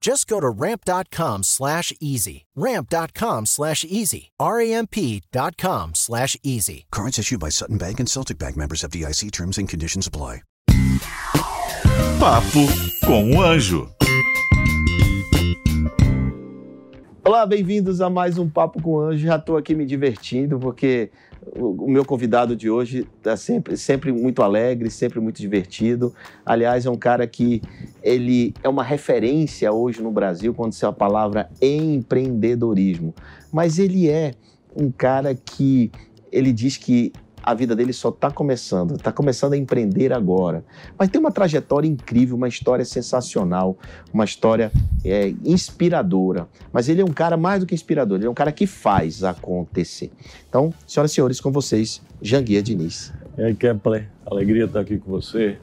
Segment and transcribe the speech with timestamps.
[0.00, 2.46] Just go to ramp.com slash easy.
[2.54, 4.30] Ramp.com slash easy.
[4.38, 6.86] R-A-M-P.com slash easy.
[6.90, 10.42] Cards issued by Sutton Bank and Celtic Bank members of DIC terms and conditions apply.
[12.18, 12.66] Papo
[13.04, 13.88] com o Anjo.
[17.24, 19.26] Olá, bem-vindos a mais um Papo com o Anjo.
[19.26, 21.10] Já estou aqui me divertindo porque
[21.56, 26.14] o, meu convidado de hoje está sempre, sempre muito alegre, sempre muito divertido.
[26.44, 27.62] Aliás, é um cara que
[28.02, 33.14] ele é uma referência hoje no Brasil quando se a palavra empreendedorismo.
[33.52, 34.34] Mas ele é
[34.76, 35.90] um cara que
[36.30, 37.12] ele diz que
[37.48, 40.62] a vida dele só está começando, está começando a empreender agora.
[40.98, 43.78] Mas tem uma trajetória incrível, uma história sensacional,
[44.12, 44.70] uma história
[45.02, 46.46] é, inspiradora.
[46.70, 49.24] Mas ele é um cara mais do que inspirador, ele é um cara que faz
[49.24, 50.10] acontecer.
[50.46, 53.14] Então, senhoras e senhores, com vocês, Janguia Diniz.
[53.38, 55.56] E aí, Kepler, alegria estar aqui com você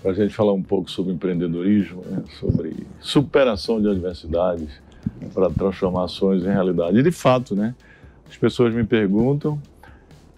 [0.00, 2.22] para a gente falar um pouco sobre empreendedorismo, né?
[2.38, 4.68] sobre superação de adversidades
[5.34, 6.96] para transformações em realidade.
[6.96, 7.74] E de fato, né?
[8.30, 9.60] As pessoas me perguntam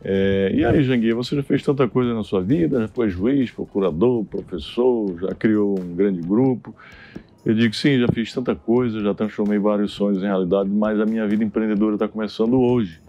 [0.02, 3.50] é, e aí, Janguia, você já fez tanta coisa na sua vida, já foi juiz,
[3.50, 6.74] procurador, professor, já criou um grande grupo.
[7.44, 11.06] Eu digo sim, já fiz tanta coisa, já transformei vários sonhos em realidade, mas a
[11.06, 13.00] minha vida empreendedora está começando hoje,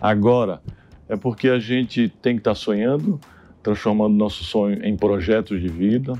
[0.00, 0.60] agora.
[1.08, 3.18] É porque a gente tem que estar tá sonhando,
[3.62, 6.12] transformando nosso sonho em projetos de vida,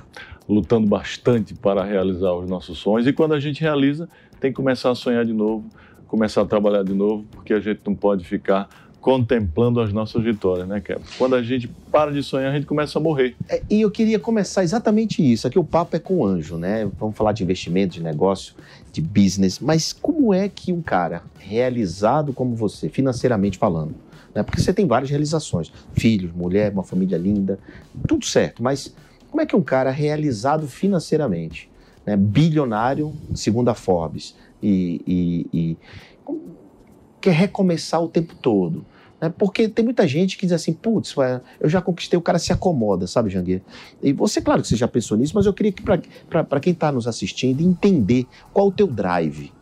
[0.48, 3.06] lutando bastante para realizar os nossos sonhos.
[3.06, 4.08] E quando a gente realiza,
[4.40, 5.68] tem que começar a sonhar de novo,
[6.06, 8.68] começar a trabalhar de novo, porque a gente não pode ficar
[9.00, 11.02] contemplando as nossas vitórias, né, Kevin?
[11.16, 13.36] Quando a gente para de sonhar, a gente começa a morrer.
[13.48, 15.46] É, e eu queria começar exatamente isso.
[15.46, 16.88] Aqui o papo é com o anjo, né?
[16.98, 18.54] Vamos falar de investimento, de negócio,
[18.92, 19.60] de business.
[19.60, 23.94] Mas como é que um cara realizado como você, financeiramente falando,
[24.34, 24.42] né?
[24.42, 27.58] Porque você tem várias realizações: filhos, mulher, uma família linda,
[28.06, 28.62] tudo certo.
[28.62, 28.94] Mas
[29.30, 31.70] como é que um cara realizado financeiramente,
[32.04, 32.16] né?
[32.16, 35.76] bilionário, segundo a Forbes, e, e, e
[37.20, 38.84] quer recomeçar o tempo todo.
[39.20, 39.32] Né?
[39.36, 41.14] Porque tem muita gente que diz assim, putz,
[41.60, 43.62] eu já conquistei, o cara se acomoda, sabe, Jangueira?
[44.02, 46.92] E você, claro que você já pensou nisso, mas eu queria que, para quem está
[46.92, 49.52] nos assistindo, entender qual o teu drive.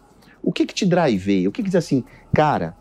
[0.42, 1.48] O que que te driveia?
[1.48, 2.76] O que que diz assim, cara,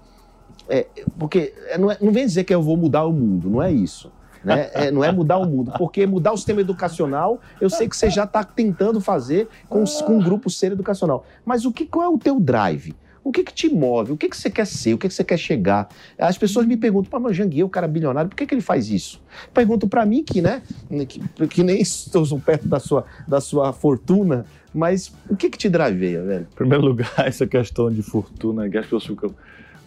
[0.67, 0.87] é,
[1.17, 3.71] porque é, não, é, não vem dizer que eu vou mudar o mundo, não é
[3.71, 4.11] isso.
[4.43, 4.69] Né?
[4.73, 8.11] É, não é mudar o mundo, porque mudar o sistema educacional, eu sei que você
[8.11, 11.25] já está tentando fazer com, com um grupo ser educacional.
[11.43, 12.95] Mas o que qual é o teu drive?
[13.25, 14.11] O que, que te move?
[14.11, 14.93] O que, que você quer ser?
[14.93, 15.89] O que, que você quer chegar?
[16.15, 18.91] As pessoas me perguntam, pô, mas Janguier, o cara bilionário, por que, que ele faz
[18.91, 19.19] isso?
[19.51, 20.61] Perguntam para mim que, né,
[21.07, 25.67] que, que, nem estou perto da sua, da sua fortuna, mas o que, que te
[25.67, 26.47] draveia, velho?
[26.51, 29.33] Em primeiro lugar, essa questão de fortuna, que as pessoas ficam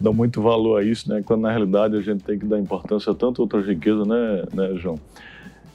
[0.01, 1.21] dão muito valor a isso, né?
[1.25, 4.75] Quando na realidade a gente tem que dar importância a tanto outras riquezas, né, né
[4.75, 4.99] João?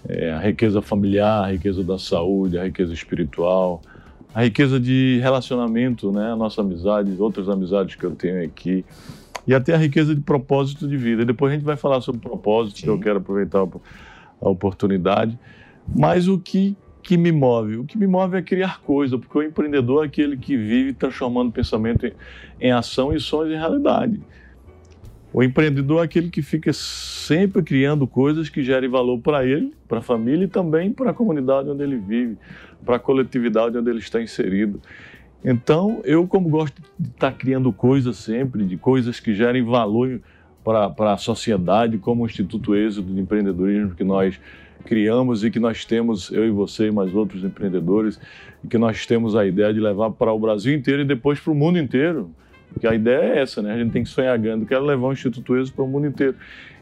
[0.06, 3.80] É, a riqueza familiar, a riqueza da saúde, a riqueza espiritual,
[4.34, 6.32] a riqueza de relacionamento, né?
[6.32, 8.84] A nossa amizade, outras amizades que eu tenho aqui.
[9.46, 11.24] E até a riqueza de propósito de vida.
[11.24, 12.82] Depois a gente vai falar sobre propósito, Sim.
[12.84, 15.38] que eu quero aproveitar a oportunidade.
[15.94, 17.76] Mas o que, que me move?
[17.76, 21.52] O que me move é criar coisa, porque o empreendedor é aquele que vive transformando
[21.52, 22.12] pensamento em,
[22.60, 24.20] em ação e sonhos em realidade.
[25.34, 29.98] O empreendedor é aquele que fica sempre criando coisas que gerem valor para ele, para
[29.98, 32.38] a família e também para a comunidade onde ele vive,
[32.86, 34.80] para a coletividade onde ele está inserido.
[35.44, 40.20] Então, eu, como gosto de estar criando coisas sempre, de coisas que gerem valor
[40.62, 44.40] para, para a sociedade, como o Instituto Êxodo de Empreendedorismo que nós
[44.84, 48.20] criamos e que nós temos, eu e você e mais outros empreendedores,
[48.62, 51.52] e que nós temos a ideia de levar para o Brasil inteiro e depois para
[51.52, 52.30] o mundo inteiro.
[52.74, 53.72] Porque a ideia é essa, né?
[53.72, 54.66] A gente tem que sonhar grande.
[54.66, 56.34] Quero levar o Instituto ESO para o mundo inteiro.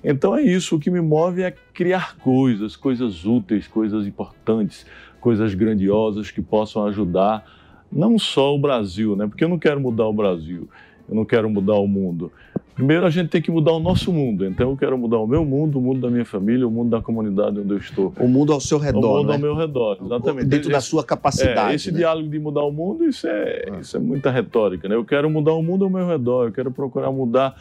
[0.03, 0.75] Então é isso.
[0.75, 4.87] O que me move é criar coisas, coisas úteis, coisas importantes,
[5.21, 7.45] coisas grandiosas que possam ajudar
[7.93, 9.27] não só o Brasil, né?
[9.27, 10.69] Porque eu não quero mudar o Brasil,
[11.09, 12.33] eu não quero mudar o mundo,
[12.75, 14.47] Primeiro, a gente tem que mudar o nosso mundo.
[14.47, 17.03] Então, eu quero mudar o meu mundo, o mundo da minha família, o mundo da
[17.03, 18.15] comunidade onde eu estou.
[18.19, 18.99] O mundo ao seu redor.
[18.99, 19.35] O mundo né?
[19.35, 20.47] ao meu redor, exatamente.
[20.47, 21.73] Dentro da sua capacidade.
[21.73, 21.99] É, esse né?
[21.99, 23.79] diálogo de mudar o mundo, isso é, ah.
[23.81, 24.89] isso é muita retórica.
[24.89, 24.95] Né?
[24.95, 27.55] Eu quero mudar o mundo ao meu redor, eu quero procurar mudar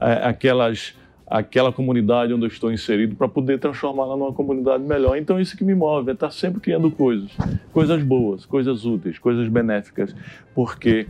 [0.00, 0.94] é, aquelas
[1.28, 5.16] aquela comunidade onde eu estou inserido para poder transformá-la numa comunidade melhor.
[5.16, 7.30] Então, isso que me move é estar sempre criando coisas,
[7.72, 10.14] coisas boas, coisas úteis, coisas benéficas,
[10.54, 11.08] porque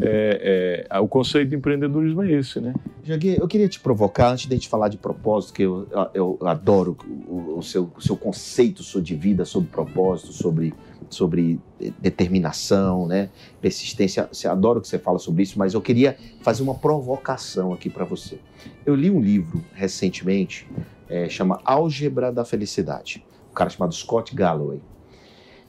[0.00, 2.74] é, é, o conceito de empreendedorismo é esse, né?
[3.04, 6.38] Jaguir, eu queria te provocar, antes de a gente falar de propósito, que eu, eu
[6.42, 6.96] adoro
[7.26, 10.72] o, o, seu, o seu conceito de vida sobre propósito, sobre,
[11.10, 11.60] sobre
[11.98, 13.28] determinação, né?
[13.60, 14.28] persistência.
[14.32, 18.04] Você adoro que você fala sobre isso, mas eu queria fazer uma provocação aqui para
[18.04, 18.38] você.
[18.86, 20.68] Eu li um livro recentemente,
[21.08, 23.24] é, chama Álgebra da Felicidade.
[23.50, 24.80] Um cara chamado Scott Galloway.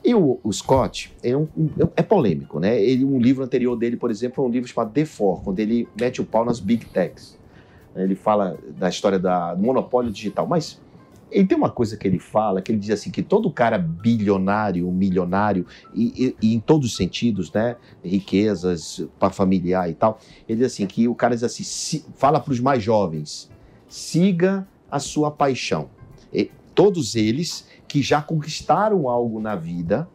[0.04, 2.82] E o, o Scott é, um, um, é, polêmico, né?
[2.82, 5.88] Ele, um livro anterior dele, por exemplo, é um livro chamado The Four, quando ele
[6.00, 7.40] mete o pau nas big techs.
[7.96, 10.82] Ele fala da história da, do monopólio digital, mas
[11.34, 14.90] ele tem uma coisa que ele fala, que ele diz assim, que todo cara bilionário,
[14.92, 20.60] milionário, e, e, e em todos os sentidos, né, riquezas, para familiar e tal, ele
[20.60, 23.50] diz assim, que o cara diz assim, se, fala para os mais jovens,
[23.88, 25.90] siga a sua paixão.
[26.32, 30.08] E, todos eles que já conquistaram algo na vida,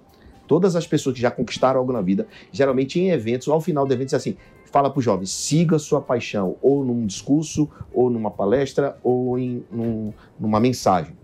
[0.46, 3.92] todas as pessoas que já conquistaram algo na vida, geralmente em eventos, ao final do
[3.92, 8.98] evento, assim: fala para os jovens, siga sua paixão, ou num discurso, ou numa palestra,
[9.02, 11.16] ou em num, numa mensagem.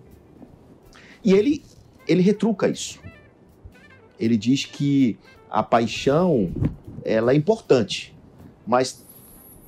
[1.24, 1.62] E ele,
[2.06, 3.00] ele retruca isso.
[4.20, 5.18] Ele diz que
[5.50, 6.52] a paixão
[7.04, 8.14] ela é importante,
[8.66, 9.04] mas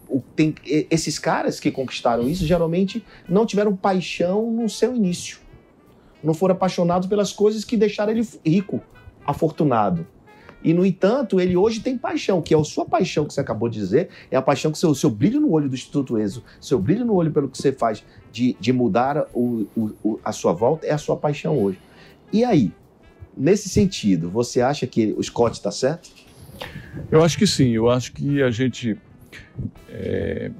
[0.08, 5.45] o, tem, esses caras que conquistaram isso geralmente não tiveram paixão no seu início
[6.22, 8.80] não foram apaixonados pelas coisas que deixaram ele rico,
[9.26, 10.06] afortunado.
[10.62, 13.68] E, no entanto, ele hoje tem paixão, que é a sua paixão que você acabou
[13.68, 16.78] de dizer, é a paixão que seu, seu brilho no olho do Instituto ESO, seu
[16.78, 18.02] brilho no olho pelo que você faz
[18.32, 21.78] de, de mudar o, o, a sua volta, é a sua paixão hoje.
[22.32, 22.72] E aí,
[23.36, 26.10] nesse sentido, você acha que o Scott está certo?
[27.10, 28.98] Eu acho que sim, eu acho que a gente
[29.88, 30.50] é,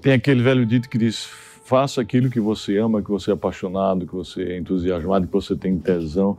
[0.00, 1.28] tem aquele velho dito que diz
[1.70, 5.54] faça aquilo que você ama, que você é apaixonado, que você é entusiasmado, que você
[5.54, 6.36] tem tesão.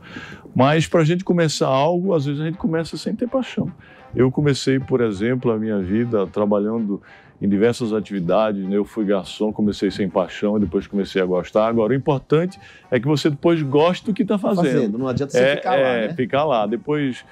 [0.54, 3.72] Mas para a gente começar algo, às vezes a gente começa sem ter paixão.
[4.14, 7.00] Eu comecei, por exemplo, a minha vida trabalhando
[7.40, 8.62] em diversas atividades.
[8.62, 8.76] Né?
[8.76, 11.66] Eu fui garçom, comecei sem paixão, depois comecei a gostar.
[11.66, 14.64] Agora, o importante é que você depois goste do que está fazendo.
[14.66, 14.98] fazendo.
[14.98, 16.14] Não adianta você é, ficar lá, é, né?
[16.14, 16.66] ficar lá.
[16.66, 17.24] Depois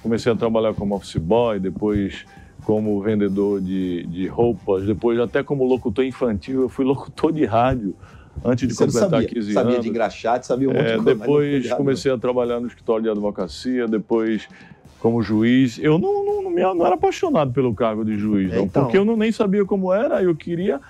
[0.00, 2.24] comecei a trabalhar como office boy, depois
[2.64, 7.94] como vendedor de, de roupas, depois até como locutor infantil, eu fui locutor de rádio
[8.44, 9.74] antes de Você completar sabia, 15 sabia anos.
[9.74, 11.18] Sabia de engraxate, sabia um monte é, de coisa.
[11.18, 14.48] Depois comecei a trabalhar no escritório de advocacia, depois
[14.98, 15.78] como juiz.
[15.78, 18.96] Eu não, não, não, não era apaixonado pelo cargo de juiz, é, não, então, porque
[18.96, 20.80] eu não, nem sabia como era, eu queria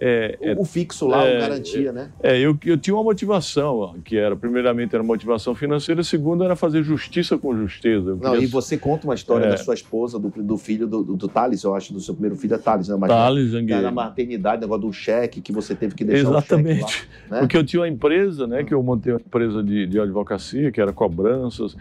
[0.00, 2.10] é, é, o fixo lá, é, garantia, né?
[2.22, 6.84] É, eu, eu tinha uma motivação, que era, primeiramente, era motivação financeira, segunda era fazer
[6.84, 8.16] justiça com justeza.
[8.20, 9.50] Não, e você conta uma história é.
[9.50, 12.36] da sua esposa, do, do filho do, do, do Thales, eu acho, do seu primeiro
[12.36, 12.96] filho é Thales, né?
[12.96, 17.08] Mas Thales, Era na maternidade, negócio do cheque, que você teve que deixar Exatamente.
[17.28, 17.40] Lá, né?
[17.40, 20.80] Porque eu tinha uma empresa, né, que eu montei uma empresa de, de advocacia, que
[20.80, 21.76] era cobranças,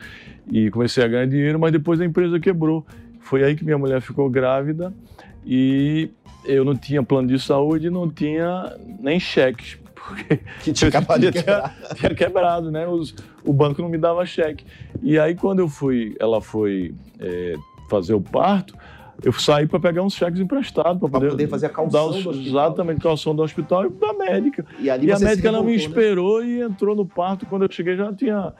[0.51, 2.83] e comecei a ganhar dinheiro, mas depois a empresa quebrou.
[3.19, 4.93] Foi aí que minha mulher ficou grávida
[5.45, 6.09] e
[6.47, 9.77] eu não tinha plano de saúde, não tinha nem cheques.
[9.93, 11.75] Porque que tinha acabado de quebrar.
[11.95, 12.87] Tinha, quebrado, né?
[12.87, 13.13] Os,
[13.43, 14.65] o banco não me dava cheque.
[15.01, 17.55] E aí, quando eu fui, ela foi é,
[17.89, 18.73] fazer o parto,
[19.21, 22.29] eu saí para pegar uns cheques emprestados para poder, poder, fazer a calção os, do
[22.29, 22.47] hospital.
[22.47, 24.65] Exatamente, calção do hospital e da médica.
[24.79, 25.77] E, e a médica não me né?
[25.77, 26.47] esperou né?
[26.47, 27.45] e entrou no parto.
[27.45, 28.53] Quando eu cheguei já tinha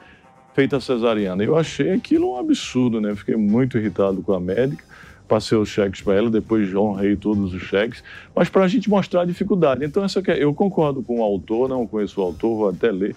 [0.52, 1.42] feito a cesariana.
[1.42, 3.14] Eu achei aquilo um absurdo, né?
[3.14, 4.84] Fiquei muito irritado com a médica
[5.28, 8.02] passei os cheques para ela, depois honrei todos os cheques,
[8.34, 9.84] mas para a gente mostrar a dificuldade.
[9.84, 13.14] Então, essa é, eu concordo com o autor, não conheço o autor, vou até ler,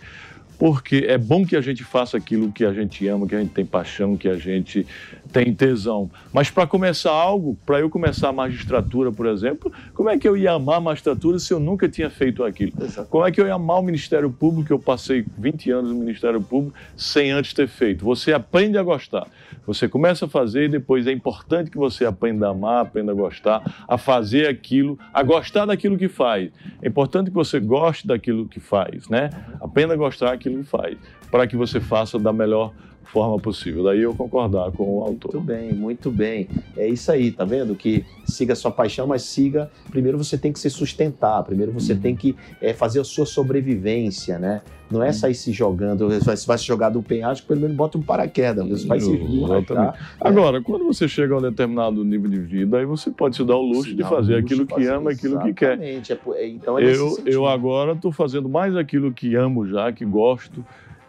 [0.61, 3.51] porque é bom que a gente faça aquilo que a gente ama, que a gente
[3.51, 4.85] tem paixão, que a gente
[5.33, 6.07] tem tesão.
[6.31, 10.37] Mas para começar algo, para eu começar a magistratura, por exemplo, como é que eu
[10.37, 12.73] ia amar a magistratura se eu nunca tinha feito aquilo?
[12.79, 13.09] Exato.
[13.09, 16.39] Como é que eu ia amar o Ministério Público, eu passei 20 anos no Ministério
[16.39, 18.05] Público sem antes ter feito?
[18.05, 19.25] Você aprende a gostar.
[19.65, 23.15] Você começa a fazer e depois é importante que você aprenda a amar, aprenda a
[23.15, 26.51] gostar, a fazer aquilo, a gostar daquilo que faz.
[26.81, 29.29] É importante que você goste daquilo que faz, né?
[29.59, 30.97] Aprenda a gostar daquilo que faz,
[31.29, 33.83] para que você faça da melhor forma possível.
[33.83, 35.35] Daí eu concordar com o autor.
[35.35, 36.47] Muito bem, muito bem.
[36.77, 37.75] É isso aí, tá vendo?
[37.75, 39.69] Que siga a sua paixão, mas siga.
[39.89, 41.99] Primeiro você tem que se sustentar, primeiro você uhum.
[41.99, 44.61] tem que é, fazer a sua sobrevivência, né?
[44.89, 45.13] Não é uhum.
[45.13, 48.85] sair se jogando, você vai se jogar do penhasco, pelo menos bota um paraquedas, você
[48.85, 49.67] vai se Exatamente.
[49.67, 49.95] Tá?
[50.19, 53.55] Agora, quando você chega a um determinado nível de vida, aí você pode se dar
[53.55, 55.81] o luxo se de fazer luxo aquilo que ama, aquilo que quer.
[55.81, 56.13] Exatamente.
[56.35, 60.63] É, então é eu, eu agora estou fazendo mais aquilo que amo já, que gosto.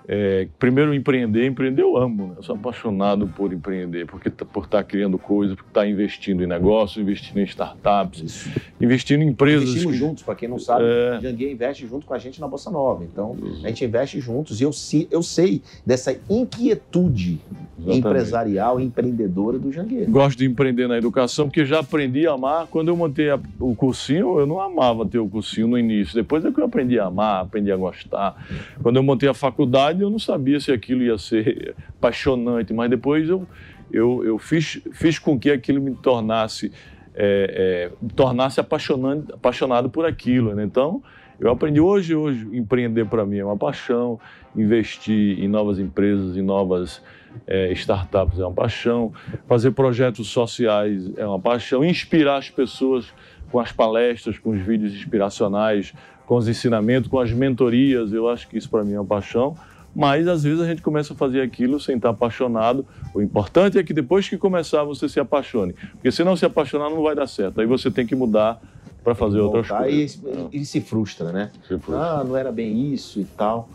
[0.08, 1.46] É, primeiro, empreender.
[1.46, 2.34] Empreender eu amo, né?
[2.36, 5.86] eu sou apaixonado por empreender, porque tá, por estar tá criando coisas, por estar tá
[5.86, 8.50] investindo em negócios, investindo em startups, Isso.
[8.80, 9.68] investindo em empresas.
[9.68, 9.98] Investimos que...
[9.98, 11.20] juntos, para quem não sabe, é...
[11.20, 13.04] Janguia investe junto com a gente na Bolsa Nova.
[13.04, 14.70] Então, a gente investe juntos e eu,
[15.10, 17.40] eu sei dessa inquietude
[17.78, 17.98] Exatamente.
[17.98, 20.10] empresarial, empreendedora do Jangueiro.
[20.10, 22.66] Gosto de empreender na educação, porque já aprendi a amar.
[22.66, 26.14] Quando eu montei a, o cursinho, eu não amava ter o cursinho no início.
[26.14, 28.36] Depois é que eu aprendi a amar, aprendi a gostar.
[28.82, 33.28] Quando eu montei a faculdade, eu não sabia se aquilo ia ser apaixonante, mas depois
[33.28, 33.46] eu,
[33.90, 36.70] eu, eu fiz, fiz com que aquilo me tornasse,
[37.14, 40.54] é, é, tornasse apaixonante, apaixonado por aquilo.
[40.54, 40.62] Né?
[40.62, 41.02] Então,
[41.40, 44.20] eu aprendi hoje, hoje, empreender para mim é uma paixão,
[44.54, 47.02] investir em novas empresas, em novas
[47.46, 49.12] é, startups é uma paixão,
[49.46, 53.06] fazer projetos sociais é uma paixão, inspirar as pessoas
[53.50, 55.92] com as palestras, com os vídeos inspiracionais,
[56.26, 59.56] com os ensinamentos, com as mentorias, eu acho que isso para mim é uma paixão
[59.94, 62.86] mas às vezes a gente começa a fazer aquilo sem estar apaixonado.
[63.14, 66.90] O importante é que depois que começar você se apaixone, porque se não se apaixonar
[66.90, 67.60] não vai dar certo.
[67.60, 68.60] Aí você tem que mudar
[69.04, 70.20] para fazer outras coisas.
[70.52, 71.50] E, e, se frustra, né?
[71.62, 72.20] Se frustra.
[72.20, 73.68] Ah, não era bem isso e tal.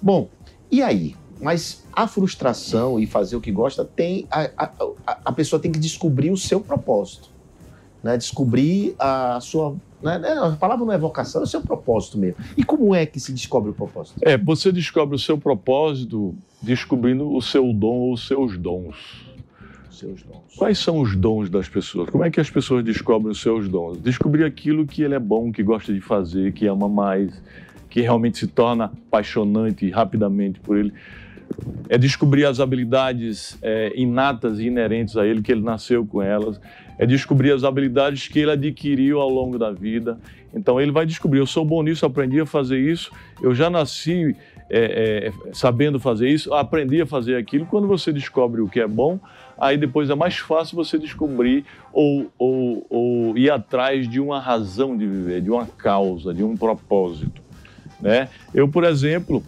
[0.00, 0.28] Bom,
[0.70, 1.16] e aí?
[1.40, 5.78] Mas a frustração e fazer o que gosta tem a, a, a pessoa tem que
[5.78, 7.28] descobrir o seu propósito,
[8.02, 8.16] né?
[8.16, 10.20] Descobrir a sua né?
[10.24, 12.36] É, a palavra não é vocação, é o seu propósito mesmo.
[12.56, 14.18] E como é que se descobre o propósito?
[14.22, 19.24] É, você descobre o seu propósito descobrindo o seu dom ou os seus dons.
[19.90, 20.54] Seus dons.
[20.56, 22.10] Quais são os dons das pessoas?
[22.10, 23.98] Como é que as pessoas descobrem os seus dons?
[24.00, 27.32] Descobrir aquilo que ele é bom, que gosta de fazer, que ama mais,
[27.88, 30.92] que realmente se torna apaixonante rapidamente por ele
[31.88, 36.60] é descobrir as habilidades é, inatas e inerentes a ele, que ele nasceu com elas,
[36.98, 40.18] é descobrir as habilidades que ele adquiriu ao longo da vida.
[40.54, 43.10] Então ele vai descobrir: eu sou bom nisso, aprendi a fazer isso,
[43.42, 44.34] eu já nasci
[44.68, 47.66] é, é, sabendo fazer isso, aprendi a fazer aquilo.
[47.66, 49.18] Quando você descobre o que é bom,
[49.58, 54.96] aí depois é mais fácil você descobrir ou, ou, ou ir atrás de uma razão
[54.96, 57.42] de viver, de uma causa, de um propósito.
[58.00, 58.28] Né?
[58.52, 59.42] Eu, por exemplo,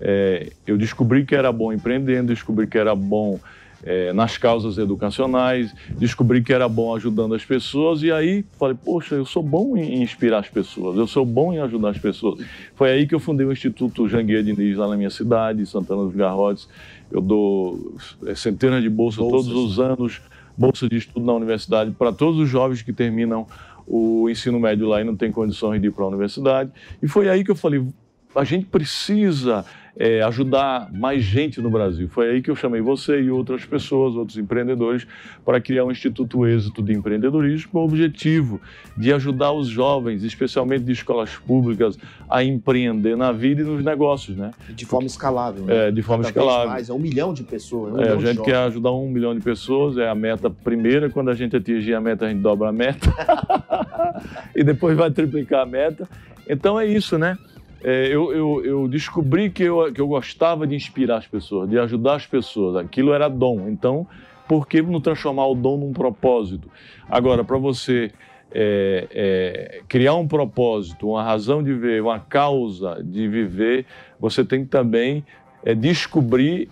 [0.00, 3.38] é, eu descobri que era bom empreendendo, descobri que era bom
[3.82, 9.14] é, nas causas educacionais, descobri que era bom ajudando as pessoas e aí falei, poxa,
[9.14, 12.44] eu sou bom em inspirar as pessoas, eu sou bom em ajudar as pessoas.
[12.74, 16.14] Foi aí que eu fundei o Instituto Jangueira Diniz lá na minha cidade, Santana dos
[16.14, 16.68] Garrotes.
[17.10, 20.20] Eu dou é, centenas de bolsas, bolsas todos os anos,
[20.56, 23.46] bolsas de estudo na universidade para todos os jovens que terminam
[23.86, 26.70] o ensino médio lá e não têm condições de ir para a universidade.
[27.02, 27.84] E foi aí que eu falei,
[28.34, 29.64] a gente precisa
[29.96, 32.08] é, ajudar mais gente no Brasil.
[32.08, 35.06] Foi aí que eu chamei você e outras pessoas, outros empreendedores,
[35.44, 38.60] para criar um Instituto Êxito de Empreendedorismo com o objetivo
[38.96, 44.36] de ajudar os jovens, especialmente de escolas públicas, a empreender na vida e nos negócios,
[44.36, 44.52] né?
[44.68, 45.88] De forma escalável, né?
[45.88, 46.70] É, de forma Cada escalável.
[46.70, 47.94] Mais, é um milhão de pessoas.
[47.94, 51.10] Um é, a gente quer ajudar um milhão de pessoas, é a meta primeira.
[51.10, 53.12] Quando a gente atingir a meta, a gente dobra a meta.
[54.54, 56.08] e depois vai triplicar a meta.
[56.48, 57.36] Então é isso, né?
[57.82, 61.78] É, eu, eu, eu, descobri que eu, que eu gostava de inspirar as pessoas, de
[61.78, 62.76] ajudar as pessoas.
[62.76, 63.68] Aquilo era dom.
[63.68, 64.06] Então,
[64.46, 66.70] por que não transformar o dom num propósito?
[67.08, 68.12] Agora, para você
[68.52, 73.86] é, é, criar um propósito, uma razão de viver, uma causa de viver,
[74.18, 75.24] você tem que também
[75.64, 76.68] é, descobrir,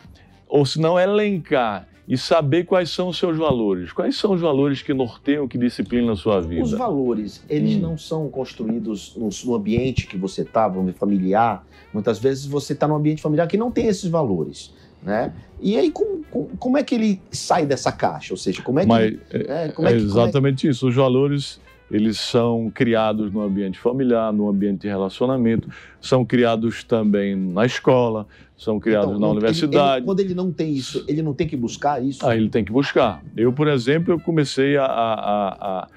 [0.48, 3.92] ou se não elencar e saber quais são os seus valores.
[3.92, 6.62] Quais são os valores que norteiam, que disciplinam a sua vida?
[6.62, 7.80] Os valores, eles hum.
[7.80, 11.66] não são construídos no, ambiente que você está, vamos ver, familiar.
[11.92, 14.72] Muitas vezes você está num ambiente familiar que não tem esses valores.
[15.02, 15.32] Né?
[15.60, 16.24] E aí, como,
[16.58, 18.32] como é que ele sai dessa caixa?
[18.32, 18.88] Ou seja, como é que.
[18.88, 20.72] Mas, é, como é, é exatamente é que...
[20.72, 20.88] isso.
[20.88, 21.60] Os valores
[21.90, 25.68] eles são criados no ambiente familiar, no ambiente de relacionamento,
[26.00, 28.26] são criados também na escola,
[28.58, 29.98] são criados então, na universidade.
[29.98, 32.26] Ele, quando ele não tem isso, ele não tem que buscar isso?
[32.26, 33.22] Ah, ele tem que buscar.
[33.36, 35.88] Eu, por exemplo, eu comecei a, a, a,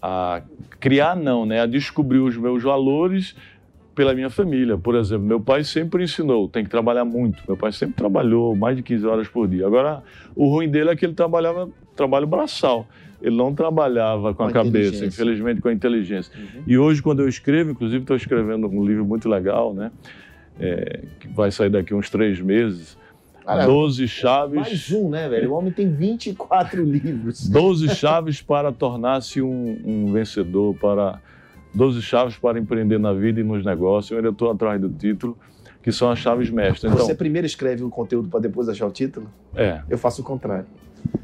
[0.00, 0.42] a
[0.80, 3.36] criar, não, né, a descobrir os meus valores
[3.94, 4.78] pela minha família.
[4.78, 7.42] Por exemplo, meu pai sempre ensinou, tem que trabalhar muito.
[7.46, 9.66] Meu pai sempre trabalhou mais de 15 horas por dia.
[9.66, 10.02] Agora,
[10.34, 12.86] o ruim dele é que ele trabalhava trabalho braçal
[13.20, 16.30] ele não trabalhava com, com a, a cabeça, infelizmente com a inteligência.
[16.38, 16.62] Uhum.
[16.66, 19.90] E hoje, quando eu escrevo, inclusive estou escrevendo um livro muito legal, né?
[20.58, 22.96] É, que vai sair daqui uns três meses,
[23.44, 24.56] Cara, 12 chaves.
[24.56, 25.52] Mais um, né, velho?
[25.52, 27.48] O homem tem 24 livros.
[27.48, 31.20] 12 chaves para tornar-se um, um vencedor, para
[31.72, 34.10] 12 chaves para empreender na vida e nos negócios.
[34.10, 35.38] Eu ainda estou atrás do título,
[35.80, 36.92] que são as chaves mestras.
[36.92, 39.30] Então, Você primeiro escreve o conteúdo para depois achar o título?
[39.54, 40.66] é, Eu faço o contrário.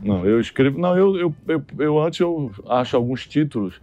[0.01, 0.79] não, eu escrevo.
[0.79, 3.81] Não, eu, eu, eu, eu antes eu acho alguns títulos.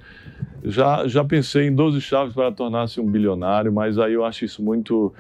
[0.63, 4.63] Já, já pensei em 12 chaves para tornar-se um bilionário, mas aí eu acho isso
[4.63, 5.13] muito.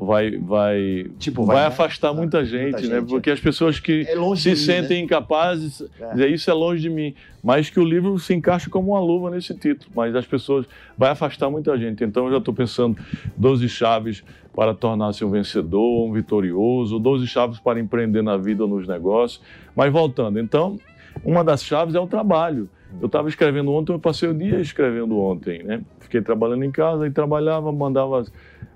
[0.00, 3.00] Vai, vai, Tipo, vai, vai- afastar ah, muita gente, muita né?
[3.00, 5.82] gente, Porque as pessoas que É se mim, sentem incapazes,
[6.16, 6.26] É.
[6.28, 7.14] isso é longe de mim.
[7.42, 9.90] Mas que o livro se encaixa como uma luva nesse título.
[9.96, 12.04] Mas as pessoas vai afastar muita gente.
[12.04, 12.96] Então eu já estou pensando
[13.36, 14.22] 12 chaves
[14.54, 19.42] para tornar-se um vencedor, um vitorioso, 12 chaves para empreender na vida ou nos negócios.
[19.74, 20.78] Mas voltando, então,
[21.24, 22.68] uma das chaves é o trabalho.
[23.00, 25.82] Eu estava escrevendo ontem, eu passei o dia escrevendo ontem, né?
[26.00, 28.24] Fiquei trabalhando em casa e trabalhava, mandava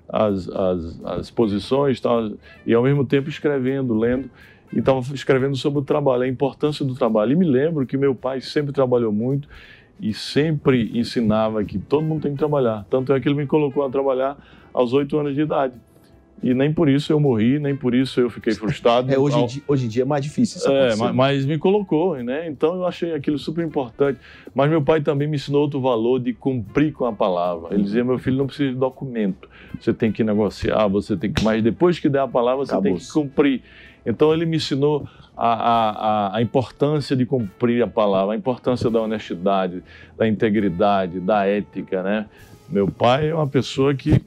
[0.07, 2.31] as, as, as, posições tal,
[2.65, 4.29] e ao mesmo tempo escrevendo, lendo
[4.71, 7.33] e estava escrevendo sobre o trabalho, a importância do trabalho.
[7.33, 9.47] E me lembro que meu pai sempre trabalhou muito
[9.99, 12.85] e sempre ensinava que todo mundo tem que trabalhar.
[12.89, 14.37] Tanto é que ele me colocou a trabalhar
[14.73, 15.75] aos oito anos de idade.
[16.41, 19.09] E nem por isso eu morri, nem por isso eu fiquei frustrado.
[19.13, 21.57] É, hoje, Ao- dia, hoje em dia é mais difícil isso é, mas, mas me
[21.57, 22.47] colocou, né?
[22.47, 24.19] Então eu achei aquilo super importante.
[24.53, 27.73] Mas meu pai também me ensinou outro valor de cumprir com a palavra.
[27.73, 29.47] Ele dizia: meu filho não precisa de documento.
[29.79, 31.43] Você tem que negociar, você tem que.
[31.43, 33.61] Mas depois que der a palavra, você tem que cumprir.
[34.05, 38.89] Então ele me ensinou a, a, a, a importância de cumprir a palavra, a importância
[38.89, 39.81] da honestidade,
[40.17, 42.25] da integridade, da ética, né?
[42.69, 44.21] Meu pai é uma pessoa que.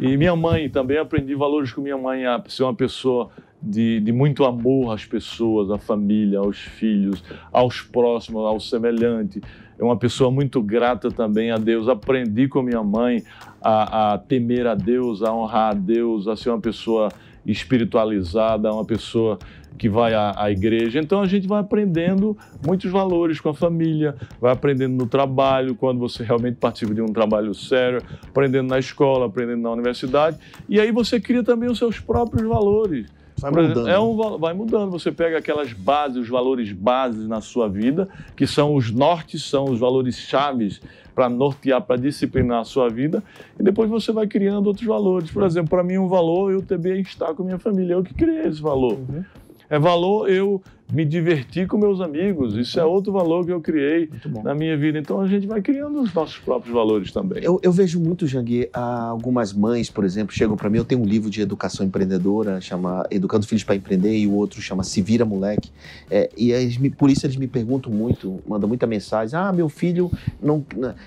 [0.00, 3.28] E minha mãe também aprendi valores com minha mãe, a ser uma pessoa
[3.62, 9.42] de, de muito amor às pessoas, à família, aos filhos, aos próximos, ao semelhante.
[9.78, 11.86] É uma pessoa muito grata também a Deus.
[11.86, 13.22] Aprendi com minha mãe
[13.60, 17.10] a, a temer a Deus, a honrar a Deus, a ser uma pessoa
[17.44, 19.38] espiritualizada, uma pessoa
[19.80, 21.00] que vai à, à igreja.
[21.00, 25.98] Então a gente vai aprendendo muitos valores com a família, vai aprendendo no trabalho, quando
[25.98, 30.36] você realmente participa de um trabalho sério, aprendendo na escola, aprendendo na universidade.
[30.68, 33.06] E aí você cria também os seus próprios valores.
[33.38, 33.88] Vai mudando.
[33.88, 34.90] É um, vai mudando.
[34.90, 38.06] Você pega aquelas bases, os valores bases na sua vida,
[38.36, 40.78] que são os nortes, são os valores chaves
[41.14, 43.22] para nortear, para disciplinar a sua vida,
[43.58, 45.30] e depois você vai criando outros valores.
[45.30, 47.94] Por exemplo, para mim, um valor eu também estar com minha família.
[47.94, 48.92] Eu que criei esse valor.
[48.92, 49.24] Uhum.
[49.70, 50.60] É valor eu
[50.92, 52.56] me divertir com meus amigos.
[52.56, 54.10] Isso é outro valor que eu criei
[54.42, 54.98] na minha vida.
[54.98, 57.40] Então a gente vai criando os nossos próprios valores também.
[57.44, 60.78] Eu, eu vejo muito, Janguê, ah, algumas mães, por exemplo, chegam para mim.
[60.78, 64.60] Eu tenho um livro de educação empreendedora, chama Educando Filhos para Empreender, e o outro
[64.60, 65.70] chama Se Vira Moleque.
[66.10, 69.68] É, e eles me- por isso eles me perguntam muito, mandam muita mensagem: ah, meu
[69.68, 70.10] filho
[70.42, 70.64] não,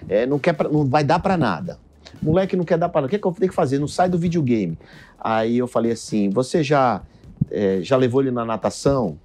[0.07, 1.77] é, não, quer pra- não vai dar para nada.
[2.21, 3.07] Moleque não quer dar para nada.
[3.07, 3.77] O que, é que eu tenho que fazer?
[3.79, 4.77] Não sai do videogame.
[5.19, 7.01] Aí eu falei assim: você já,
[7.51, 9.17] é, já levou ele na natação?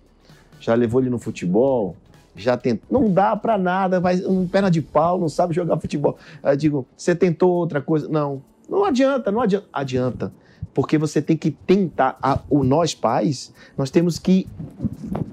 [0.61, 1.97] Já levou ele no futebol?
[2.37, 3.01] Já tentou.
[3.01, 6.17] Não dá para nada, vai um perna de pau, não sabe jogar futebol.
[6.43, 8.09] Eu digo, você tentou outra coisa?
[8.09, 8.43] Não.
[8.69, 9.67] Não adianta, não adianta.
[9.73, 10.33] Adianta.
[10.75, 12.17] Porque você tem que tentar.
[12.23, 14.47] A- o nós pais, nós temos que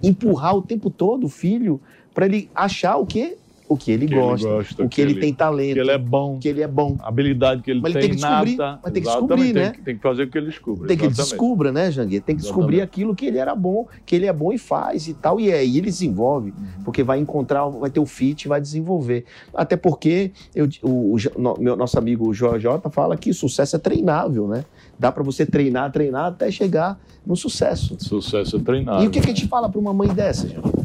[0.02, 1.80] empurrar o tempo todo o filho
[2.14, 5.16] para ele achar o que o que ele Que ele gosta, gosta, o que, ele,
[5.16, 6.96] tem que talento, ele é bom, que ele é bom.
[7.00, 8.80] a habilidade que ele Mas ele tem, tem que descobrir, nata.
[8.84, 9.72] mas tem que descobrir, tem né?
[9.72, 10.88] que- Tem que fazer com que ele descubra.
[10.88, 11.32] Tem que ele exatamente.
[11.32, 12.20] descubra, né, Janguê?
[12.22, 12.94] Tem que descobrir Exatamente.
[12.94, 15.40] aquilo que ele era bom, que ele é bom e faz e tal.
[15.40, 16.84] E aí ele desenvolve, Uhum.
[16.84, 19.26] porque vai encontrar, vai ter o fit vai desenvolver.
[19.54, 24.48] Até porque eu, o, o meu, nosso amigo Joel J fala que sucesso é treinável,
[24.48, 24.64] né?
[25.00, 27.96] Dá para você treinar, treinar até chegar no sucesso.
[28.00, 29.04] Sucesso é treinado.
[29.04, 30.85] e o que, que a gente fala para uma mãe dessa, Janguê?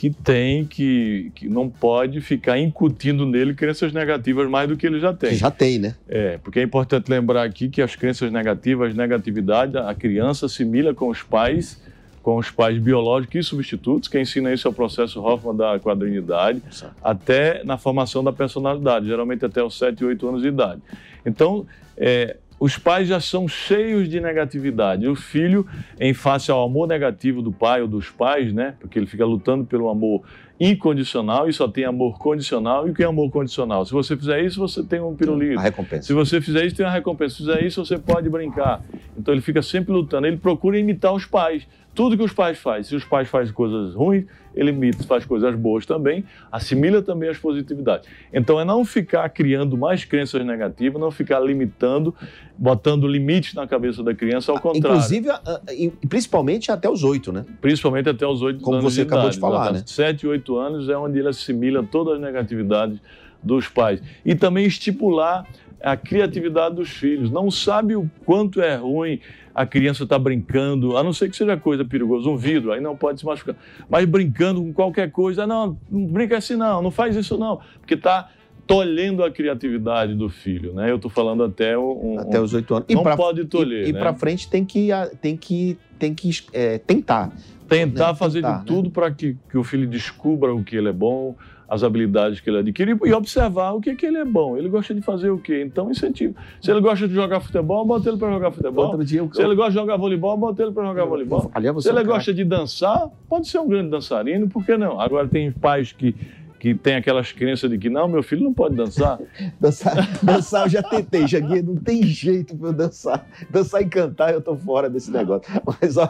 [0.00, 4.98] Que tem que, que não pode ficar incutindo nele crenças negativas mais do que ele
[4.98, 5.34] já tem.
[5.34, 5.94] Já tem, né?
[6.08, 11.10] É, porque é importante lembrar aqui que as crenças negativas, negatividade, a criança assimila com
[11.10, 11.78] os pais,
[12.22, 14.08] com os pais biológicos e substitutos.
[14.08, 16.62] Quem ensina isso é o processo Hoffman da quadrinidade,
[17.04, 20.80] até na formação da personalidade, geralmente até os 7, 8 anos de idade.
[21.26, 25.08] Então, é, os pais já são cheios de negatividade.
[25.08, 25.66] O filho,
[25.98, 28.74] em face ao amor negativo do pai ou dos pais, né?
[28.78, 30.22] Porque ele fica lutando pelo amor
[30.60, 32.86] incondicional e só tem amor condicional.
[32.86, 33.86] E o que é amor condicional?
[33.86, 35.58] Se você fizer isso, você tem um pirulito.
[35.58, 36.02] A recompensa.
[36.02, 37.36] Se você fizer isso, tem uma recompensa.
[37.36, 38.82] Se fizer isso, você pode brincar.
[39.20, 40.26] Então ele fica sempre lutando.
[40.26, 41.66] Ele procura imitar os pais.
[41.94, 42.84] Tudo que os pais fazem.
[42.84, 47.36] Se os pais fazem coisas ruins, ele imita, faz coisas boas também, assimila também as
[47.36, 48.08] positividades.
[48.32, 52.14] Então é não ficar criando mais crenças negativas, não ficar limitando,
[52.56, 54.96] botando limites na cabeça da criança, ao contrário.
[54.98, 57.44] Inclusive, a- a- e principalmente até os oito, né?
[57.60, 59.34] Principalmente até os oito Como anos você de acabou idade.
[59.34, 59.82] de falar, né?
[59.84, 62.98] Sete, oito anos é onde ele assimila todas as negatividades
[63.42, 64.00] dos pais.
[64.24, 65.44] E também estipular
[65.82, 67.30] a criatividade dos filhos.
[67.30, 69.20] Não sabe o quanto é ruim
[69.54, 72.80] a criança estar tá brincando, a não ser que seja coisa perigosa, um vidro, aí
[72.80, 73.56] não pode se machucar.
[73.88, 77.94] Mas brincando com qualquer coisa, não, não brinca assim não, não faz isso não, porque
[77.94, 78.30] está
[78.66, 80.88] tolhendo a criatividade do filho, né?
[80.90, 82.86] Eu estou falando até um, até os oito anos.
[82.88, 83.98] Não pra, pode tolher, E, né?
[83.98, 84.90] e para frente tem que
[85.20, 87.32] tem que tem que é, tentar.
[87.68, 88.14] Tentar né?
[88.14, 88.90] fazer tentar, de tudo né?
[88.94, 91.34] para que, que o filho descubra o que ele é bom,
[91.70, 94.56] as habilidades que ele adquire e observar o que, que ele é bom.
[94.56, 95.62] Ele gosta de fazer o quê?
[95.64, 96.34] Então, incentivo.
[96.60, 98.86] Se ele gosta de jogar futebol, bota ele para jogar futebol.
[98.86, 99.30] Outro dia, eu...
[99.32, 101.48] Se ele gosta de jogar voleibol, bota ele para jogar voleibol.
[101.80, 105.00] Se ele gosta de dançar, pode ser um grande dançarino, por que não?
[105.00, 106.12] Agora, tem pais que
[106.60, 109.18] que tem aquelas crenças de que não, meu filho não pode dançar.
[109.58, 113.26] dançar, dançar eu já tentei, Jaguinha, não tem jeito para eu dançar.
[113.48, 115.50] Dançar e cantar eu tô fora desse negócio.
[115.80, 116.08] Mas ó,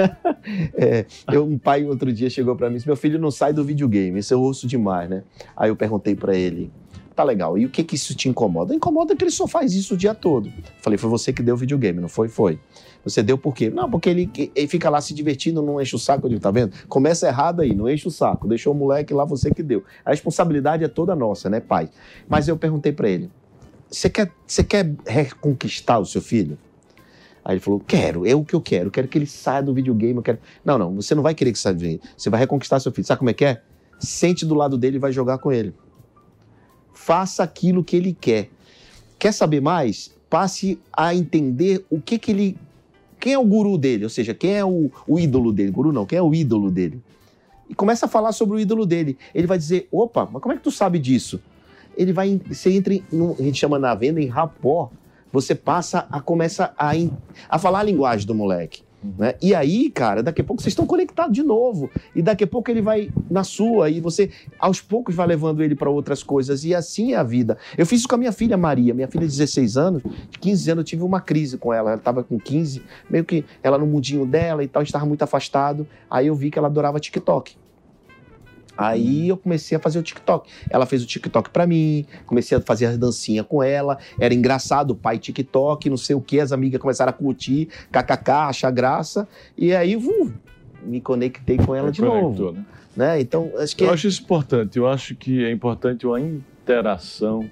[0.74, 3.62] é, eu, um pai outro dia chegou para mim, disse, meu filho não sai do
[3.62, 5.24] videogame, isso eu ouço demais, né?
[5.54, 6.72] Aí eu perguntei para ele,
[7.14, 8.74] tá legal, e o que que isso te incomoda?
[8.74, 10.50] Incomoda que ele só faz isso o dia todo.
[10.80, 12.28] Falei, foi você que deu o videogame, não foi?
[12.28, 12.58] Foi.
[13.04, 13.68] Você deu por quê?
[13.68, 16.26] Não, porque ele, ele fica lá se divertindo, não enche o saco.
[16.26, 16.72] Eu digo, tá vendo?
[16.88, 18.46] Começa errado aí, não enche o saco.
[18.46, 19.82] Deixou o moleque lá, você que deu.
[20.04, 21.90] A responsabilidade é toda nossa, né, pai?
[22.28, 23.30] Mas eu perguntei para ele,
[23.90, 26.56] você quer, você quer reconquistar o seu filho?
[27.44, 30.16] Aí ele falou: Quero, é o que eu quero, quero que ele saia do videogame.
[30.16, 30.38] Eu quero...
[30.64, 31.76] Não, não, você não vai querer que saia
[32.16, 33.06] Você vai reconquistar seu filho.
[33.06, 33.60] Sabe como é que é?
[33.98, 35.74] Sente do lado dele e vai jogar com ele.
[36.94, 38.48] Faça aquilo que ele quer.
[39.18, 40.14] Quer saber mais?
[40.30, 42.58] Passe a entender o que, que ele
[43.22, 44.02] quem é o guru dele?
[44.02, 45.70] Ou seja, quem é o, o ídolo dele?
[45.70, 47.00] Guru não, quem é o ídolo dele?
[47.70, 49.16] E começa a falar sobre o ídolo dele.
[49.32, 51.40] Ele vai dizer: opa, mas como é que tu sabe disso?
[51.96, 53.04] Ele vai, você entra, em,
[53.38, 54.90] a gente chama na venda em rapó.
[55.30, 56.90] Você passa a começa a,
[57.48, 58.82] a falar a linguagem do moleque.
[59.18, 59.34] Né?
[59.42, 61.90] E aí, cara, daqui a pouco vocês estão conectados de novo.
[62.14, 65.74] E daqui a pouco ele vai na sua, e você aos poucos vai levando ele
[65.74, 66.64] para outras coisas.
[66.64, 67.58] E assim é a vida.
[67.76, 68.94] Eu fiz isso com a minha filha Maria.
[68.94, 71.90] Minha filha de 16 anos, de 15 anos, eu tive uma crise com ela.
[71.90, 75.86] Ela estava com 15, meio que ela no mundinho dela e tal, estava muito afastado.
[76.10, 77.61] Aí eu vi que ela adorava TikTok.
[78.76, 80.50] Aí eu comecei a fazer o TikTok.
[80.70, 83.98] Ela fez o TikTok para mim, comecei a fazer as dancinhas com ela.
[84.18, 88.70] Era engraçado, pai TikTok, não sei o que, as amigas começaram a curtir, kkk, achar
[88.70, 89.28] graça.
[89.56, 90.32] E aí uh,
[90.82, 92.52] me conectei com ela de novo.
[92.52, 92.64] Né?
[92.96, 93.20] né?
[93.20, 93.84] Então, acho que.
[93.84, 94.78] Eu acho isso importante.
[94.78, 97.48] Eu acho que é importante uma interação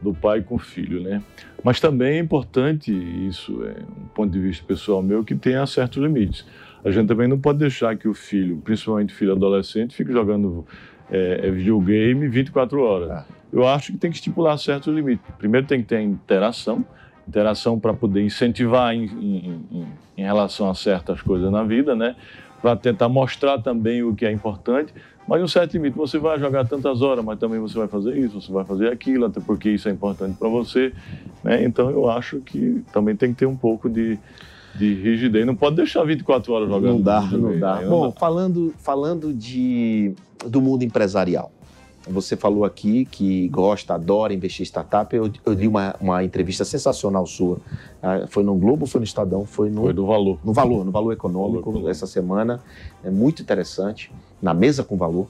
[0.00, 1.22] do pai com o filho, né?
[1.62, 2.92] Mas também é importante,
[3.26, 6.44] isso é um ponto de vista pessoal meu, que tenha certos limites
[6.84, 10.66] a gente também não pode deixar que o filho, principalmente o filho adolescente, fique jogando
[11.10, 13.10] é, é videogame 24 horas.
[13.10, 13.24] É.
[13.52, 15.24] Eu acho que tem que estipular certos limites.
[15.38, 16.84] Primeiro tem que ter interação,
[17.26, 19.86] interação para poder incentivar em, em, em,
[20.18, 22.16] em, relação a certas coisas na vida, né?
[22.60, 24.92] Para tentar mostrar também o que é importante,
[25.26, 25.96] mas um certo limite.
[25.96, 29.26] Você vai jogar tantas horas, mas também você vai fazer isso, você vai fazer aquilo,
[29.26, 30.92] até porque isso é importante para você.
[31.42, 31.64] Né?
[31.64, 34.18] Então eu acho que também tem que ter um pouco de
[34.74, 35.46] de rigidez.
[35.46, 36.94] Não pode deixar 24 horas jogando.
[36.94, 37.76] Não dá, não dá.
[37.80, 37.86] Né?
[37.86, 40.14] Bom, falando, falando de,
[40.46, 41.52] do mundo empresarial.
[42.06, 45.14] Você falou aqui que gosta, adora investir em startup.
[45.14, 47.58] Eu, eu li uma, uma entrevista sensacional sua.
[48.02, 49.82] Ah, foi no Globo, foi no Estadão, foi no.
[49.82, 50.38] Foi do Valor.
[50.44, 52.60] No Valor, no Valor Econômico, valor essa semana.
[53.02, 54.12] É muito interessante.
[54.42, 55.28] Na mesa com valor.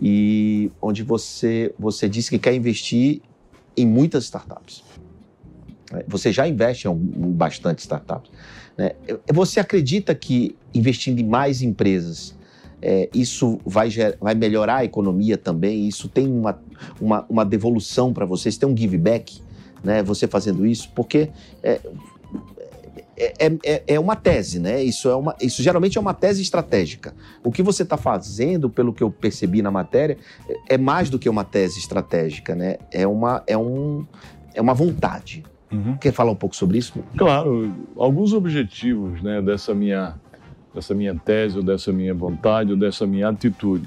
[0.00, 3.20] E onde você, você disse que quer investir
[3.76, 4.82] em muitas startups.
[5.92, 6.94] É, você já investe em
[7.32, 8.30] bastante startups.
[8.78, 8.92] Né?
[9.32, 12.38] Você acredita que investindo em mais empresas,
[12.80, 15.88] é, isso vai, vai melhorar a economia também?
[15.88, 16.58] Isso tem uma,
[17.00, 18.56] uma, uma devolução para vocês?
[18.56, 19.42] Tem um give back,
[19.82, 20.00] né?
[20.04, 20.88] Você fazendo isso?
[20.94, 21.28] Porque
[21.60, 21.80] é,
[23.16, 24.80] é, é, é, uma tese, né?
[24.80, 27.12] Isso, é uma, isso geralmente é uma tese estratégica.
[27.42, 30.16] O que você está fazendo, pelo que eu percebi na matéria,
[30.68, 32.76] é mais do que uma tese estratégica, né?
[32.92, 34.06] É uma, é um,
[34.54, 35.44] é uma vontade.
[35.70, 35.96] Uhum.
[35.96, 36.92] Quer falar um pouco sobre isso?
[37.16, 40.14] Claro, alguns objetivos né, dessa, minha,
[40.74, 43.86] dessa minha tese, ou dessa minha vontade, ou dessa minha atitude.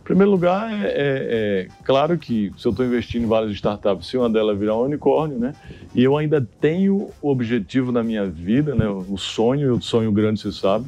[0.00, 4.06] Em primeiro lugar, é, é, é claro que se eu estou investindo em várias startups,
[4.06, 5.54] se uma delas virar um unicórnio, né,
[5.94, 10.40] e eu ainda tenho o objetivo na minha vida, né, o sonho, o sonho grande,
[10.40, 10.86] você sabe,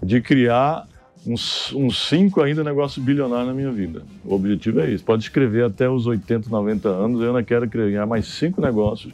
[0.00, 0.86] de criar
[1.26, 4.02] uns, uns cinco ainda negócios bilionários na minha vida.
[4.24, 5.04] O objetivo é isso.
[5.04, 9.12] Pode escrever até os 80, 90 anos, eu ainda quero criar mais cinco negócios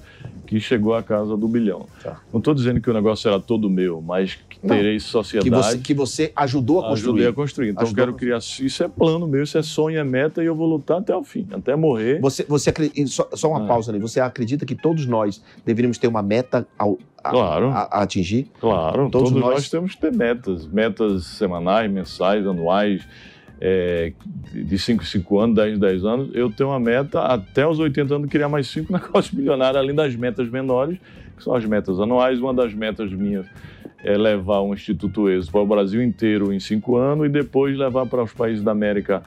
[0.48, 1.86] que chegou à casa do bilhão.
[2.02, 2.22] Tá.
[2.32, 5.50] Não estou dizendo que o negócio era todo meu, mas que terei Não, sociedade.
[5.50, 7.10] Que você, que você ajudou a construir.
[7.10, 7.68] Ajudei a construir.
[7.68, 8.38] Então ajudou eu quero criar.
[8.38, 11.22] Isso é plano meu, isso é sonho, é meta e eu vou lutar até o
[11.22, 12.18] fim, até morrer.
[12.22, 12.72] Você, você
[13.06, 13.68] só, só uma é.
[13.68, 14.00] pausa ali.
[14.00, 17.68] Você acredita que todos nós deveríamos ter uma meta ao, a, claro.
[17.68, 18.50] a, a atingir?
[18.58, 19.54] Claro, todos, todos nós...
[19.54, 19.68] nós...
[19.68, 23.06] temos que ter metas, metas semanais, mensais, anuais.
[23.60, 24.12] É,
[24.52, 27.78] de 5 em 5 anos, 10 em 10 anos, eu tenho uma meta até os
[27.78, 30.98] 80 anos criar mais 5 negócios milionários, além das metas menores,
[31.36, 32.40] que são as metas anuais.
[32.40, 33.46] Uma das metas minhas
[34.02, 38.06] é levar um Instituto ESO para o Brasil inteiro em 5 anos e depois levar
[38.06, 39.22] para os países da América,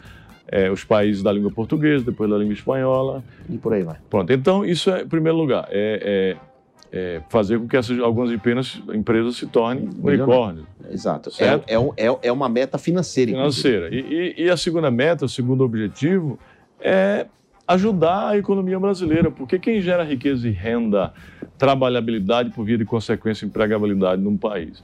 [0.48, 3.24] é, os países da língua portuguesa, depois da língua espanhola.
[3.50, 3.98] E por aí vai.
[4.10, 6.51] Pronto, então isso é, em primeiro lugar, é, é
[6.92, 10.66] é, fazer com que essas, algumas empresas, empresas se tornem unicórnios.
[10.90, 11.32] Exato.
[11.40, 13.32] É, é, um, é, é, uma meta financeira.
[13.32, 13.90] Financeira.
[13.94, 16.38] E, e, e, a segunda meta, o segundo objetivo,
[16.80, 17.28] é
[17.66, 21.14] ajudar a economia brasileira, porque quem gera riqueza e renda,
[21.58, 24.84] trabalhabilidade por via de consequência empregabilidade num país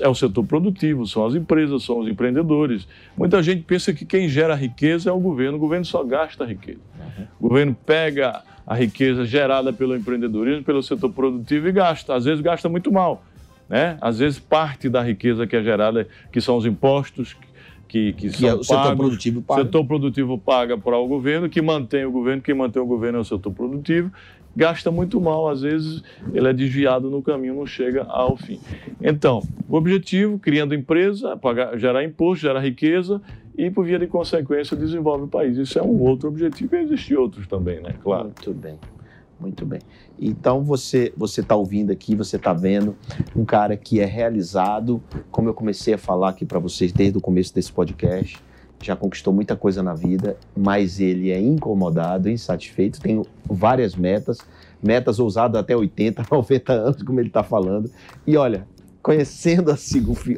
[0.00, 2.86] é o setor produtivo, são as empresas, são os empreendedores.
[3.16, 6.80] Muita gente pensa que quem gera riqueza é o governo, o governo só gasta riqueza.
[6.98, 7.26] Uhum.
[7.40, 12.14] O governo pega a riqueza gerada pelo empreendedorismo, pelo setor produtivo e gasta.
[12.14, 13.22] Às vezes gasta muito mal.
[13.68, 13.96] Né?
[14.00, 17.36] Às vezes parte da riqueza que é gerada, que são os impostos,
[17.88, 19.60] que, que, que são é o pagos, setor produtivo paga.
[19.60, 23.18] O setor produtivo paga para o governo, que mantém o governo, quem mantém o governo
[23.18, 24.10] é o setor produtivo,
[24.56, 28.60] gasta muito mal, às vezes ele é desviado no caminho, não chega ao fim.
[29.00, 33.20] Então, o objetivo, criando empresa, pagar, gerar imposto, gerar riqueza
[33.56, 35.56] e, por via de consequência, desenvolve o país.
[35.56, 37.94] Isso é um outro objetivo e existem outros também, né?
[38.02, 38.24] Claro.
[38.24, 38.78] Muito bem.
[39.38, 39.80] Muito bem.
[40.18, 42.96] Então você você está ouvindo aqui, você está vendo
[43.34, 47.20] um cara que é realizado, como eu comecei a falar aqui para vocês desde o
[47.20, 48.38] começo desse podcast,
[48.86, 54.38] já conquistou muita coisa na vida, mas ele é incomodado, insatisfeito, tem várias metas,
[54.82, 57.90] metas ousadas até 80, 90 anos, como ele está falando.
[58.26, 58.66] E olha,
[59.02, 59.74] conhecendo a,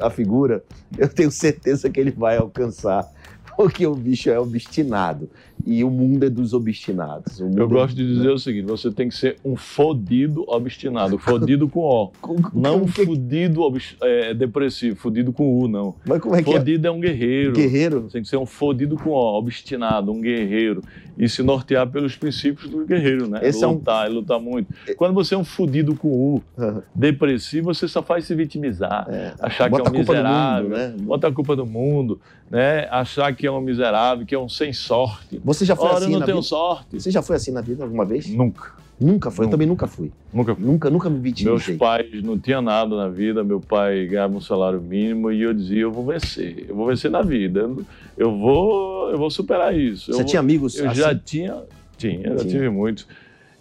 [0.06, 0.64] a figura,
[0.98, 3.06] eu tenho certeza que ele vai alcançar
[3.56, 5.30] porque o bicho é obstinado.
[5.64, 7.40] E o mundo é dos obstinados.
[7.40, 7.66] Eu é...
[7.66, 11.18] gosto de dizer o seguinte: você tem que ser um fodido obstinado.
[11.18, 12.12] Fodido com O.
[12.20, 13.62] Com, não um fodido
[14.02, 15.94] é, depressivo, fodido com U, não.
[16.06, 16.90] Mas como é que fodido é?
[16.90, 17.52] é um guerreiro.
[17.52, 18.02] Guerreiro?
[18.02, 20.82] Você tem que ser um fodido com O, obstinado, um guerreiro.
[21.18, 23.40] E se nortear pelos princípios do guerreiro, né?
[23.42, 24.14] Esse lutar, é um...
[24.14, 24.72] lutar muito.
[24.96, 26.82] Quando você é um fodido com U, uhum.
[26.94, 29.06] depressivo, você só faz se vitimizar.
[29.08, 29.34] É.
[29.40, 30.68] Achar Bota que é um miserável.
[30.68, 30.94] Mundo, né?
[31.00, 32.86] Bota a culpa do mundo, né?
[32.90, 35.40] Achar que é um miserável, que é um sem sorte.
[35.46, 36.48] Você já foi Ora, assim eu não na tenho vida?
[36.48, 37.00] sorte.
[37.00, 38.26] Você já foi assim na vida alguma vez?
[38.28, 38.72] Nunca.
[38.98, 39.44] Nunca foi?
[39.44, 39.46] Nunca.
[39.46, 40.10] Eu também nunca fui.
[40.34, 40.64] Nunca fui.
[40.64, 41.74] Nunca, nunca me vitimizei.
[41.74, 45.54] Meus pais não tinham nada na vida, meu pai ganhava um salário mínimo e eu
[45.54, 47.70] dizia, eu vou vencer, eu vou vencer na vida,
[48.18, 50.12] eu vou, eu vou superar isso.
[50.12, 50.46] Você eu tinha vou...
[50.48, 50.98] amigos Eu assim?
[50.98, 51.62] já tinha,
[51.96, 53.06] tinha, já tive muitos.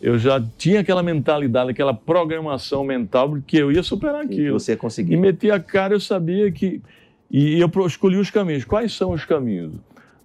[0.01, 4.47] Eu já tinha aquela mentalidade, aquela programação mental que eu ia superar aquilo.
[4.47, 5.17] E você conseguiu.
[5.17, 6.81] E meti a cara, eu sabia que...
[7.29, 8.65] E eu escolhi os caminhos.
[8.65, 9.73] Quais são os caminhos?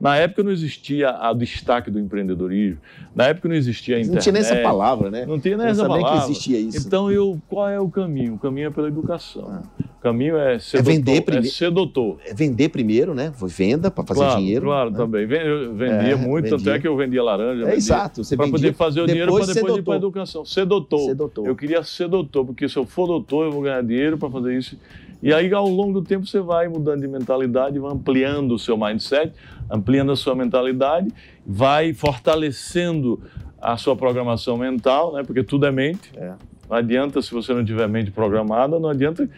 [0.01, 2.79] Na época não existia o destaque do empreendedorismo,
[3.15, 4.15] na época não existia a internet.
[4.15, 5.27] Não tinha nem essa palavra, né?
[5.27, 6.23] Não tinha nem essa palavra.
[6.23, 6.87] que existia isso.
[6.87, 8.35] Então, eu, qual é o caminho?
[8.35, 9.47] O caminho é pela educação.
[9.51, 9.63] Ah.
[10.01, 11.37] O caminho é ser é vender doutor.
[11.37, 12.19] É ser doutor.
[12.25, 13.31] É vender primeiro, né?
[13.35, 14.65] Foi venda para fazer claro, dinheiro.
[14.65, 14.97] Claro, né?
[14.97, 15.23] também.
[15.31, 16.57] Eu vendia é, muito, vendia.
[16.57, 17.69] tanto é que eu vendia laranja.
[17.69, 18.23] É exato.
[18.35, 20.43] Para poder fazer o dinheiro para depois ir para a educação.
[20.47, 21.01] Ser doutor.
[21.01, 21.47] ser doutor.
[21.47, 24.57] Eu queria ser doutor, porque se eu for doutor, eu vou ganhar dinheiro para fazer
[24.57, 24.79] isso.
[25.23, 28.79] E aí, ao longo do tempo, você vai mudando de mentalidade, vai ampliando o seu
[28.79, 29.35] mindset,
[29.71, 31.13] ampliando a sua mentalidade,
[31.45, 33.21] vai fortalecendo
[33.61, 35.23] a sua programação mental, né?
[35.23, 36.13] porque tudo é mente.
[36.17, 36.33] É.
[36.69, 39.29] Não adianta, se você não tiver mente programada, não adianta,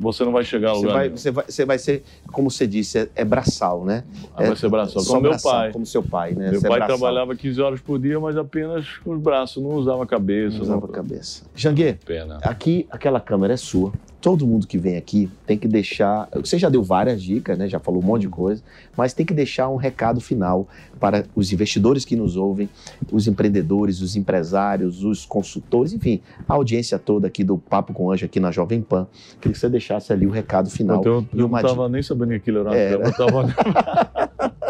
[0.00, 2.66] você não vai chegar a lugar você vai, você vai, você vai ser, como você
[2.66, 4.04] disse, é, é braçal, né?
[4.34, 5.72] Ah, vai ser braçal, como meu pai.
[5.72, 6.50] Como seu pai, né?
[6.50, 9.70] Meu você pai é trabalhava 15 horas por dia, mas apenas com os braços, não
[9.70, 10.56] usava a cabeça.
[10.56, 11.44] Não usava a cabeça.
[11.54, 12.38] Janguê, Pena.
[12.42, 13.92] aqui aquela câmera é sua
[14.22, 16.28] todo mundo que vem aqui tem que deixar.
[16.36, 17.68] Você já deu várias dicas, né?
[17.68, 18.62] Já falou um monte de coisa,
[18.96, 20.68] mas tem que deixar um recado final
[21.00, 22.68] para os investidores que nos ouvem,
[23.10, 28.24] os empreendedores, os empresários, os consultores, enfim, a audiência toda aqui do Papo com Anjo
[28.24, 29.08] aqui na Jovem Pan.
[29.40, 31.02] Queria que você deixasse ali o recado final.
[31.04, 33.04] Eu, eu, eu não estava nem sabendo que aquilo era era.
[33.04, 34.52] eu tava...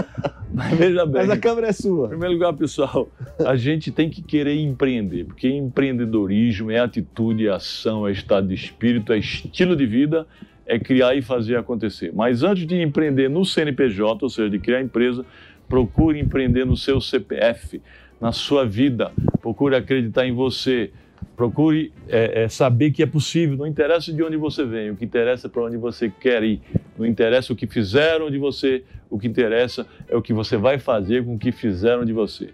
[0.53, 1.23] Mas veja bem.
[1.23, 2.07] Mas a câmera é sua.
[2.07, 3.09] Em primeiro lugar, pessoal,
[3.45, 8.55] a gente tem que querer empreender, porque empreendedorismo é atitude, é ação, é estado de
[8.55, 10.27] espírito, é estilo de vida,
[10.67, 12.13] é criar e fazer acontecer.
[12.15, 15.25] Mas antes de empreender no CNPJ, ou seja, de criar empresa,
[15.69, 17.81] procure empreender no seu CPF,
[18.21, 19.11] na sua vida,
[19.41, 20.91] procure acreditar em você,
[21.37, 23.57] Procure é, é, saber que é possível.
[23.57, 26.61] Não interessa de onde você vem, o que interessa é para onde você quer ir.
[26.99, 30.79] Não interessa o que fizeram de você, o que interessa é o que você vai
[30.79, 32.51] fazer com o que fizeram de você.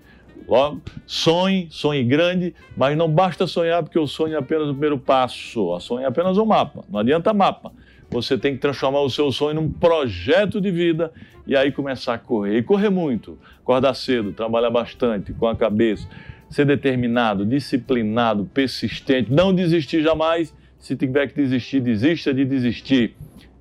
[0.47, 4.99] Logo, sonhe, sonhe grande, mas não basta sonhar porque o sonho é apenas o primeiro
[4.99, 5.75] passo.
[5.75, 6.85] A sonho é apenas um mapa.
[6.89, 7.71] Não adianta mapa.
[8.11, 11.13] Você tem que transformar o seu sonho num projeto de vida
[11.47, 12.57] e aí começar a correr.
[12.57, 16.09] E correr muito, acordar cedo, trabalhar bastante com a cabeça
[16.51, 20.55] ser determinado, disciplinado, persistente, não desistir jamais.
[20.79, 23.17] Se tiver que desistir, desista de desistir.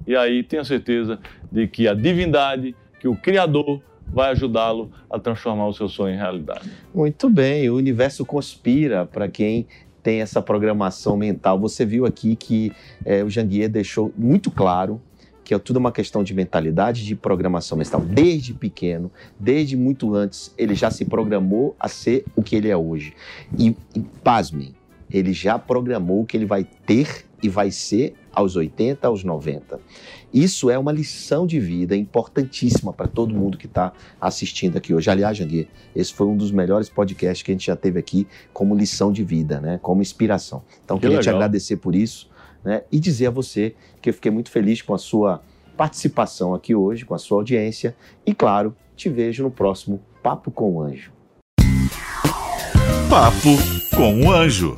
[0.05, 1.19] E aí tenha certeza
[1.51, 6.17] de que a divindade que o Criador vai ajudá-lo a transformar o seu sonho em
[6.17, 6.69] realidade.
[6.93, 9.67] Muito bem, o universo conspira para quem
[10.01, 11.59] tem essa programação mental.
[11.59, 12.71] Você viu aqui que
[13.03, 15.01] é, o Janguier deixou muito claro
[15.47, 18.01] que é tudo uma questão de mentalidade, de programação mental.
[18.01, 22.75] Desde pequeno, desde muito antes, ele já se programou a ser o que ele é
[22.75, 23.13] hoje.
[23.57, 24.75] E, e pasmem,
[25.09, 29.79] ele já programou o que ele vai ter e vai ser aos 80, aos 90.
[30.33, 35.09] Isso é uma lição de vida importantíssima para todo mundo que está assistindo aqui hoje.
[35.09, 38.75] Aliás, Janguier, esse foi um dos melhores podcasts que a gente já teve aqui como
[38.75, 39.79] lição de vida, né?
[39.81, 40.61] como inspiração.
[40.83, 41.23] Então, que queria legal.
[41.31, 42.35] te agradecer por isso
[42.67, 42.83] né?
[42.91, 45.41] e dizer a você que eu fiquei muito feliz com a sua
[45.77, 50.73] participação aqui hoje, com a sua audiência e, claro, te vejo no próximo Papo com
[50.73, 51.13] o Anjo.
[53.09, 54.77] Papo com o Anjo.